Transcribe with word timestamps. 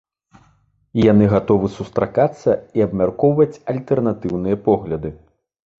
Яны 1.11 1.27
гатовы 1.33 1.67
сустракацца 1.77 2.51
і 2.81 2.85
абмяркоўваць 2.87 3.61
альтэрнатыўныя 3.77 4.57
погляды. 4.71 5.09